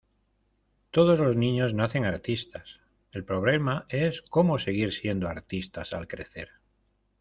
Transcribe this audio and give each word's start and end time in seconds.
Todos 0.89 1.19
los 1.19 1.35
niños 1.35 1.75
nacen 1.75 2.05
artistas. 2.05 2.79
El 3.11 3.23
problema 3.23 3.85
es 3.87 4.23
cómo 4.31 4.57
seguir 4.57 4.93
siendo 4.93 5.27
artistas 5.29 5.93
al 5.93 6.07
crecer. 6.07 6.49